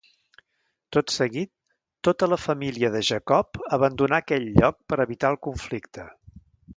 Tot 0.95 1.11
seguit, 1.15 1.49
tota 2.07 2.29
la 2.31 2.39
família 2.45 2.91
de 2.95 3.01
Jacob 3.09 3.59
abandonà 3.79 4.21
aquell 4.25 4.49
lloc 4.57 4.81
per 4.93 4.99
evitar 5.05 5.31
el 5.35 5.39
conflicte. 5.49 6.07